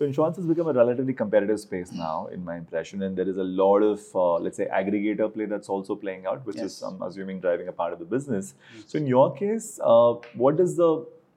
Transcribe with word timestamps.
So 0.00 0.06
insurance 0.06 0.38
has 0.38 0.46
become 0.46 0.66
a 0.66 0.72
relatively 0.72 1.12
competitive 1.12 1.60
space 1.60 1.92
now, 1.92 2.28
in 2.32 2.42
my 2.42 2.56
impression, 2.56 3.02
and 3.02 3.14
there 3.14 3.28
is 3.28 3.36
a 3.36 3.44
lot 3.44 3.80
of, 3.80 4.00
uh, 4.14 4.36
let's 4.36 4.56
say, 4.56 4.66
aggregator 4.72 5.30
play 5.30 5.44
that's 5.44 5.68
also 5.68 5.94
playing 5.94 6.24
out, 6.24 6.46
which 6.46 6.56
Yes. 6.56 6.64
is, 6.76 6.82
I'm 6.82 7.02
assuming, 7.02 7.40
driving 7.42 7.68
a 7.68 7.74
part 7.80 7.92
of 7.92 7.98
the 7.98 8.06
business. 8.06 8.54
So 8.86 8.96
in 8.96 9.06
your 9.06 9.26
case, 9.40 9.68
uh, 9.84 10.14
what 10.44 10.56
does 10.56 10.74
the 10.78 10.88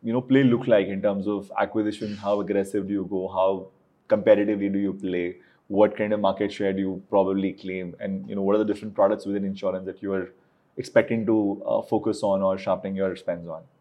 you 0.02 0.13
know 0.13 0.21
play 0.29 0.46
look 0.46 0.65
like 0.76 0.94
in 0.96 1.02
terms 1.02 1.28
of 1.28 1.52
acquisition? 1.65 2.15
How 2.23 2.39
aggressive 2.46 2.88
do 2.88 2.94
you 2.99 3.05
go? 3.15 3.28
How 3.36 3.49
competitively 4.15 4.71
do 4.77 4.86
you 4.88 4.93
play? 5.04 5.25
What 5.82 5.98
kind 5.98 6.18
of 6.20 6.21
market 6.30 6.57
share 6.59 6.71
do 6.80 6.88
you 6.88 6.95
probably 7.09 7.52
claim? 7.66 7.93
And 8.00 8.30
you 8.30 8.38
know, 8.39 8.48
what 8.50 8.55
are 8.55 8.64
the 8.66 8.71
different 8.73 8.95
products 9.02 9.25
within 9.25 9.52
insurance 9.52 9.86
that 9.91 10.02
you 10.07 10.14
are 10.21 10.25
expecting 10.77 11.25
to 11.34 11.38
uh, 11.66 11.82
focus 11.93 12.23
on 12.32 12.41
or 12.52 12.57
sharpening 12.57 12.95
your 13.04 13.14
spends 13.27 13.55
on? 13.59 13.73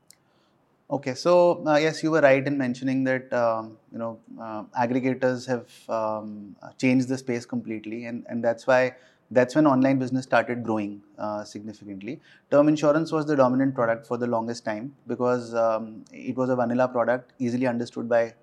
Okay, 0.93 1.15
so 1.15 1.65
uh, 1.67 1.77
yes, 1.77 2.03
you 2.03 2.11
were 2.11 2.21
right 2.21 2.47
in 2.47 2.59
mentioning 2.59 3.03
that 3.05 3.33
um, 3.33 3.79
you 3.91 3.99
know 3.99 4.19
uh, 4.39 4.65
aggregators 4.79 5.47
have 5.47 5.67
um, 5.89 6.55
changed 6.77 7.09
the 7.09 7.17
space 7.17 7.47
completely, 7.47 8.05
and 8.05 8.27
and 8.29 8.45
that's 8.45 8.67
why 8.67 8.95
that's 9.31 9.55
when 9.55 9.67
online 9.67 9.99
business 9.99 10.25
started 10.25 10.63
growing 10.63 11.01
uh, 11.19 11.45
significantly. 11.45 12.21
Term 12.51 12.69
insurance 12.69 13.11
was 13.11 13.25
the 13.25 13.35
dominant 13.37 13.75
product 13.75 14.07
for 14.07 14.19
the 14.19 14.27
longest 14.27 14.67
time 14.67 14.95
because 15.07 15.55
um, 15.55 16.05
it 16.13 16.37
was 16.37 16.51
a 16.51 16.57
vanilla 16.57 16.89
product, 16.89 17.33
easily 17.39 17.67
understood 17.67 18.07
by 18.07 18.35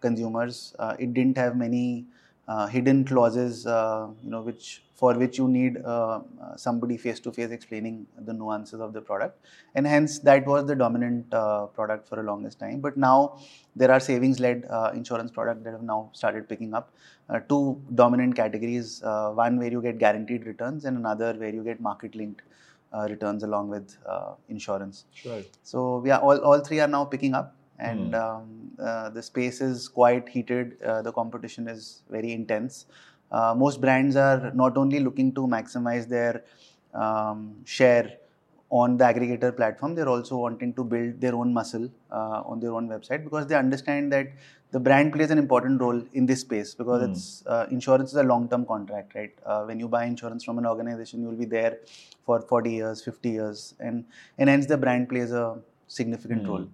consumers. 0.00 0.76
Uh, 0.78 0.94
it 1.00 1.12
didn't 1.12 1.36
have 1.36 1.56
many 1.56 2.04
hidden 2.68 3.04
clauses, 3.04 3.66
uh, 3.66 4.08
you 4.22 4.30
know, 4.30 4.42
which 4.42 4.82
for 4.94 5.12
which 5.12 5.36
you 5.36 5.46
need 5.46 5.76
uh, 5.84 6.20
uh, 6.42 6.56
somebody 6.56 6.96
face 6.96 7.20
to 7.20 7.30
face 7.30 7.50
explaining 7.50 8.06
the 8.28 8.32
nuances 8.32 8.80
of 8.80 8.92
the 8.92 9.00
product, 9.00 9.38
and 9.74 9.86
hence 9.86 10.18
that 10.20 10.46
was 10.46 10.66
the 10.66 10.74
dominant 10.74 11.34
uh, 11.34 11.66
product 11.66 12.08
for 12.08 12.16
the 12.16 12.22
longest 12.22 12.58
time. 12.58 12.80
But 12.80 12.96
now 12.96 13.38
there 13.74 13.90
are 13.90 14.00
savings-led 14.00 14.64
uh, 14.70 14.92
insurance 14.94 15.30
products 15.30 15.64
that 15.64 15.72
have 15.72 15.82
now 15.82 16.10
started 16.12 16.48
picking 16.48 16.72
up. 16.72 16.92
Uh, 17.28 17.40
two 17.40 17.82
dominant 17.94 18.36
categories: 18.36 19.02
uh, 19.02 19.32
one 19.32 19.58
where 19.58 19.70
you 19.70 19.82
get 19.82 19.98
guaranteed 19.98 20.46
returns, 20.46 20.86
and 20.86 20.96
another 20.96 21.34
where 21.34 21.52
you 21.52 21.62
get 21.62 21.80
market-linked 21.80 22.42
uh, 22.94 23.06
returns 23.10 23.42
along 23.42 23.68
with 23.68 23.98
uh, 24.08 24.32
insurance. 24.48 25.04
Sure. 25.12 25.42
So 25.62 26.02
yeah, 26.06 26.18
all, 26.18 26.38
all 26.38 26.60
three 26.60 26.80
are 26.80 26.88
now 26.88 27.04
picking 27.04 27.34
up, 27.34 27.54
and 27.78 28.14
Hmm. 28.14 28.14
um, 28.14 28.70
uh, 28.78 29.10
the 29.10 29.22
space 29.22 29.60
is 29.60 29.88
quite 29.88 30.28
heated. 30.28 30.80
Uh, 30.82 31.02
the 31.02 31.12
competition 31.12 31.68
is 31.68 32.02
very 32.10 32.32
intense. 32.32 32.86
Uh, 33.30 33.54
most 33.56 33.80
brands 33.80 34.16
are 34.16 34.52
not 34.54 34.76
only 34.76 35.00
looking 35.00 35.32
to 35.34 35.46
maximize 35.46 36.08
their 36.08 36.44
um, 36.94 37.56
share 37.64 38.18
on 38.70 38.96
the 38.96 39.04
aggregator 39.04 39.54
platform, 39.56 39.94
they're 39.94 40.08
also 40.08 40.36
wanting 40.36 40.74
to 40.74 40.82
build 40.84 41.20
their 41.20 41.34
own 41.34 41.52
muscle 41.52 41.88
uh, 42.10 42.42
on 42.44 42.58
their 42.60 42.72
own 42.72 42.88
website 42.88 43.22
because 43.22 43.46
they 43.46 43.54
understand 43.54 44.12
that 44.12 44.28
the 44.72 44.80
brand 44.80 45.12
plays 45.12 45.30
an 45.30 45.38
important 45.38 45.80
role 45.80 46.02
in 46.14 46.26
this 46.26 46.40
space 46.40 46.74
because 46.74 47.02
Hmm. 47.02 47.10
it's 47.10 47.44
uh, 47.46 47.66
insurance 47.70 48.10
is 48.10 48.16
a 48.16 48.22
long-term 48.24 48.66
contract, 48.66 49.14
right? 49.14 49.32
Uh, 49.44 49.62
when 49.64 49.78
you 49.78 49.88
buy 49.88 50.04
insurance 50.04 50.42
from 50.44 50.58
an 50.58 50.66
organization, 50.66 51.20
you 51.22 51.28
will 51.28 51.36
be 51.36 51.44
there 51.44 51.78
for 52.24 52.40
40 52.40 52.72
years, 52.72 53.02
50 53.04 53.30
years, 53.30 53.74
and 53.78 54.04
and 54.38 54.50
hence 54.50 54.66
the 54.66 54.76
brand 54.76 55.08
plays 55.08 55.32
a 55.32 55.58
significant 55.86 56.42
Hmm. 56.42 56.48
role. 56.48 56.66